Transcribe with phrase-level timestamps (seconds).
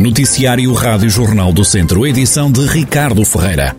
[0.00, 3.76] Noticiário Rádio Jornal do Centro, edição de Ricardo Ferreira.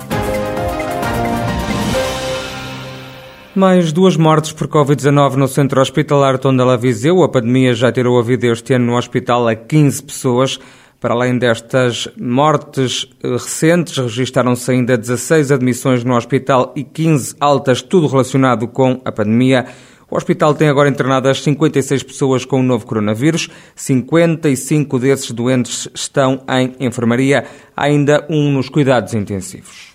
[3.56, 7.24] Mais duas mortes por Covid-19 no centro hospitalar Tondela Viseu.
[7.24, 10.60] A pandemia já tirou a vida este ano no hospital a 15 pessoas.
[11.00, 17.82] Para além destas mortes eh, recentes, registaram-se ainda 16 admissões no hospital e 15 altas,
[17.82, 19.66] tudo relacionado com a pandemia.
[20.12, 23.50] O hospital tem agora internadas 56 pessoas com o novo coronavírus.
[23.74, 27.46] 55 desses doentes estão em enfermaria,
[27.76, 29.92] ainda um nos cuidados intensivos.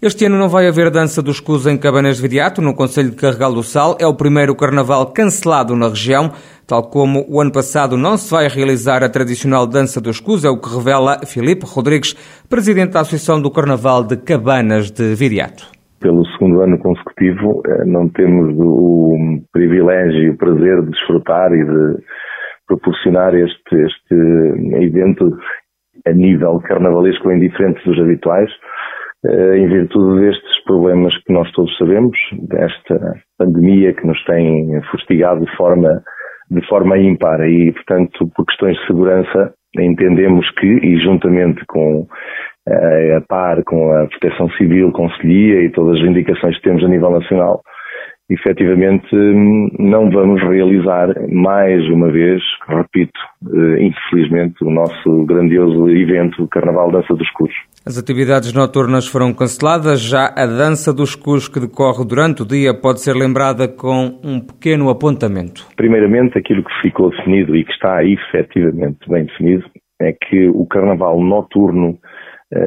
[0.00, 3.16] Este ano não vai haver dança dos cus em Cabanas de Viriato, no Conselho de
[3.16, 3.94] Carregal do Sal.
[4.00, 6.32] É o primeiro carnaval cancelado na região.
[6.66, 10.48] Tal como o ano passado não se vai realizar a tradicional dança dos cus, é
[10.48, 12.14] o que revela Filipe Rodrigues,
[12.48, 15.77] presidente da Associação do Carnaval de Cabanas de Viriato.
[16.00, 21.64] Pelo segundo ano consecutivo, eh, não temos o privilégio e o prazer de desfrutar e
[21.64, 22.02] de
[22.66, 24.14] proporcionar este, este
[24.84, 25.36] evento
[26.06, 28.50] a nível carnavalesco bem diferente dos habituais
[29.26, 32.16] eh, em virtude destes problemas que nós todos sabemos,
[32.48, 36.02] desta pandemia que nos tem fustigado de forma,
[36.50, 37.40] de forma ímpar.
[37.40, 42.06] E, portanto, por questões de segurança, entendemos que, e juntamente com eh,
[43.16, 47.10] a par com a Proteção Civil, Conselhia e todas as indicações que temos a nível
[47.10, 47.62] nacional,
[48.30, 49.08] efetivamente
[49.78, 57.14] não vamos realizar mais uma vez, repito, eh, infelizmente, o nosso grandioso evento Carnaval Dança
[57.14, 57.56] dos Cursos.
[57.86, 62.74] As atividades noturnas foram canceladas, já a Dança dos Cursos que decorre durante o dia
[62.74, 65.66] pode ser lembrada com um pequeno apontamento.
[65.74, 69.64] Primeiramente, aquilo que ficou definido e que está efetivamente bem definido
[70.00, 72.17] é que o Carnaval noturno eh,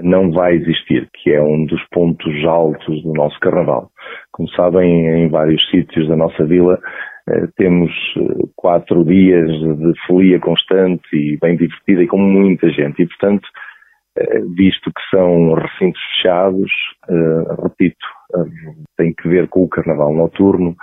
[0.04, 3.90] não vai existir, que é um dos pontos altos do nosso carnaval.
[4.32, 6.80] Como sabem, em vários sítios da nossa vila
[7.30, 13.02] eh, temos eh, quatro dias de folia constante e bem divertida e com muita gente.
[13.02, 13.48] E, portanto,
[14.58, 16.70] visto que são recintos fechados,
[17.64, 18.06] repito,
[18.98, 20.76] tem que ver com o carnaval noturno,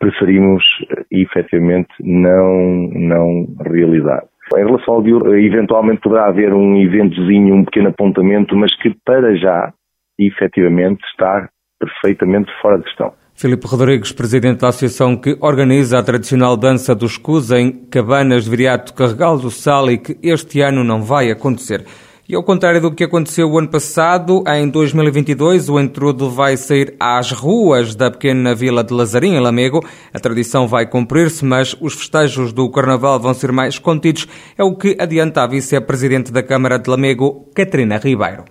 [0.00, 0.64] preferimos
[1.10, 4.24] efetivamente não, não realizar.
[4.54, 9.34] Em relação ao Dior, eventualmente poderá haver um eventozinho, um pequeno apontamento, mas que para
[9.36, 9.72] já,
[10.18, 11.48] efetivamente, está
[11.80, 13.12] perfeitamente fora de questão.
[13.34, 18.50] Filipe Rodrigues, presidente da associação que organiza a tradicional dança dos Cus em Cabanas de
[18.50, 21.84] Viriato Carregal do Sal e que este ano não vai acontecer.
[22.28, 26.96] E ao contrário do que aconteceu o ano passado, em 2022 o entrudo vai sair
[26.98, 29.78] às ruas da pequena vila de Lazarim, em Lamego.
[30.12, 34.26] A tradição vai cumprir-se, mas os festejos do Carnaval vão ser mais contidos.
[34.58, 38.44] É o que adianta a vice-presidente da Câmara de Lamego, Catarina Ribeiro.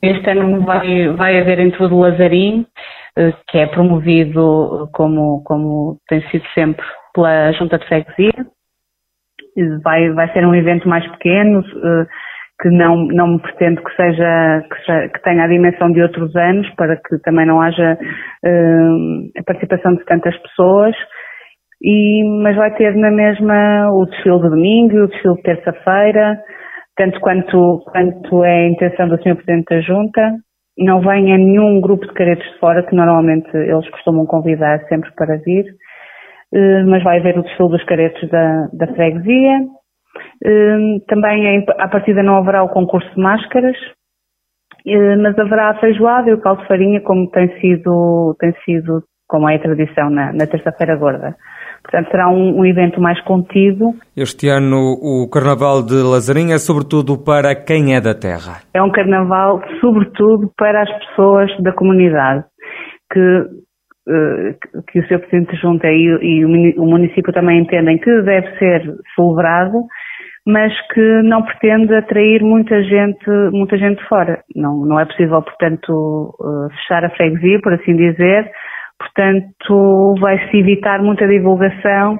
[0.00, 2.64] Este ano vai, vai haver entrudo Lazarim,
[3.18, 8.46] eh, que é promovido como, como tem sido sempre pela Junta de Freguesia.
[9.82, 12.06] Vai, vai ser um evento mais pequeno, eh,
[12.60, 16.96] que não, não pretendo que seja, que, que, tenha a dimensão de outros anos, para
[16.96, 20.94] que também não haja uh, a participação de tantas pessoas.
[21.82, 26.38] E, mas vai ter na mesma o desfile de domingo o desfile de terça-feira,
[26.96, 29.36] tanto quanto, quanto é a intenção do Sr.
[29.36, 30.34] Presidente da Junta.
[30.78, 35.38] Não venha nenhum grupo de caretos de fora, que normalmente eles costumam convidar sempre para
[35.38, 35.64] vir,
[36.54, 39.60] uh, mas vai haver o desfile dos caretos da, da freguesia,
[41.06, 43.76] também à partida não haverá o concurso de máscaras,
[44.86, 49.02] hum, mas haverá a feijoada e o caldo de farinha como tem sido, tem sido
[49.28, 51.36] como é a tradição na, na terça-feira gorda.
[51.82, 53.94] Portanto, será um, um, evento mais contido.
[54.14, 58.60] Este ano o Carnaval de Lazarinha é sobretudo para quem é da terra.
[58.74, 62.44] É um carnaval sobretudo para as pessoas da comunidade,
[63.10, 63.20] que,
[64.08, 64.56] eh,
[64.88, 65.20] que o Sr.
[65.20, 66.44] Presidente Junta e, e
[66.76, 68.82] o município também entendem que deve ser
[69.14, 69.86] celebrado
[70.50, 74.42] mas que não pretende atrair muita gente, muita gente fora.
[74.54, 78.50] Não, não é possível, portanto, eh, fechar a freguesia, por assim dizer.
[78.98, 82.18] Portanto, vai-se evitar muita divulgação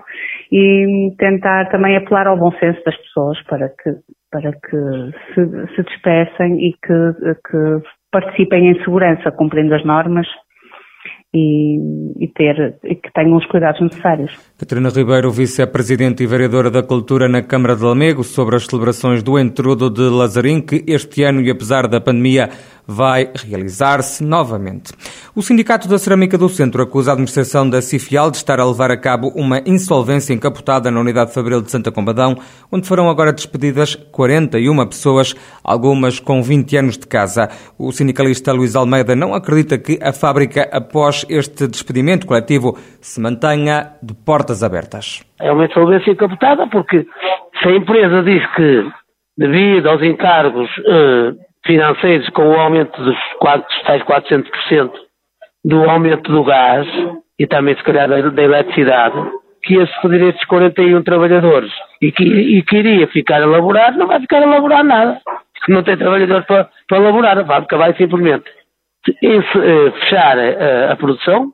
[0.51, 3.91] e tentar também apelar ao bom senso das pessoas para que,
[4.33, 4.77] para que
[5.35, 5.83] se, se
[6.59, 10.27] e que, que participem em segurança, cumprindo as normas
[11.35, 14.50] e, e, ter, e que tenham os cuidados necessários.
[14.61, 19.39] Catarina Ribeiro, vice-presidente e vereadora da Cultura na Câmara de Lamego, sobre as celebrações do
[19.39, 22.51] Entrudo de Lazarim, que este ano, e apesar da pandemia,
[22.91, 24.93] vai realizar-se novamente.
[25.35, 28.91] O Sindicato da Cerâmica do Centro acusa a administração da Cifial de estar a levar
[28.91, 32.37] a cabo uma insolvência encapotada na Unidade Fabril de Santa Combadão,
[32.71, 37.49] onde foram agora despedidas 41 pessoas, algumas com 20 anos de casa.
[37.79, 43.93] O sindicalista Luís Almeida não acredita que a fábrica, após este despedimento coletivo, se mantenha
[44.03, 44.15] de
[44.51, 45.25] portas abertas.
[45.41, 47.07] É uma insolvência encapotada porque
[47.63, 48.91] Se a empresa diz que,
[49.37, 51.33] devido aos encargos eh,
[51.65, 54.91] financeiros com o aumento dos 4, tais 400%
[55.65, 56.87] do aumento do gás
[57.39, 59.17] e também, se calhar, da, da eletricidade,
[59.63, 61.71] que ia se pedir estes 41 trabalhadores
[62.01, 65.21] e que, e que iria ficar a laborar, não vai ficar a laborar nada.
[65.69, 68.45] Não tem trabalhadores para, para laborar, vai acabar simplesmente
[69.23, 71.53] em fechar a, a, produção,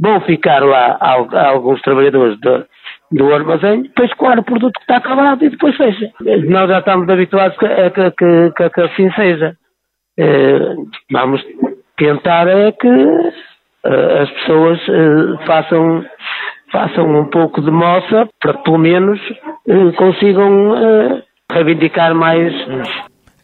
[0.00, 2.64] vão ficar lá alguns trabalhadores do,
[3.12, 6.10] do armazém, depois coar o produto que está acabado e depois fecha.
[6.48, 9.54] Nós já estamos habituados a que, que, que, que assim seja.
[10.18, 10.74] Eh,
[11.12, 11.40] vamos
[11.96, 16.04] tentar é que eh, as pessoas eh, façam
[16.72, 19.20] façam um pouco de moça para que pelo menos
[19.96, 21.20] consigam
[21.50, 22.52] reivindicar mais.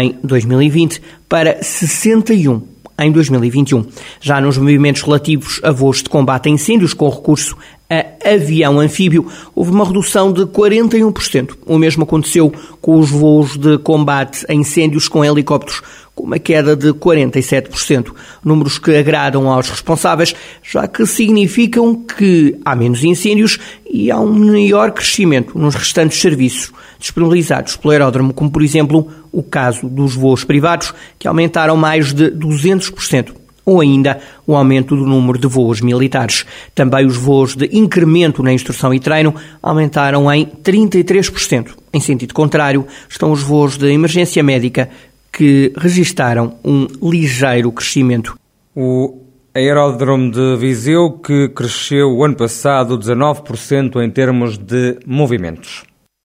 [0.01, 3.85] em 2020 para 61 em 2021.
[4.21, 7.57] Já nos movimentos relativos a voos de combate a incêndios com recurso
[7.89, 11.55] a avião anfíbio, houve uma redução de 41%.
[11.65, 15.81] O mesmo aconteceu com os voos de combate a incêndios com helicópteros,
[16.15, 18.13] com uma queda de 47%.
[18.43, 24.34] Números que agradam aos responsáveis, já que significam que há menos incêndios e há um
[24.34, 30.45] maior crescimento nos restantes serviços disponibilizados pelo aeródromo, como por exemplo o caso dos voos
[30.45, 33.34] privados, que aumentaram mais de 200%.
[33.67, 36.45] ou ainda o aumento do número de voos militares.
[36.75, 41.72] Também os voos de incremento na instrução e treino aumentaram em 33%.
[41.91, 44.88] Em sentido contrário, estão os voos de emergência médica
[45.35, 48.39] que registaram um ligeiro crescimento.
[48.73, 49.21] O
[49.53, 55.83] aeródromo de Viseu, que cresceu o ano passado 19% em termos de movimentos.